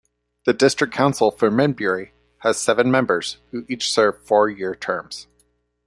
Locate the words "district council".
0.53-1.29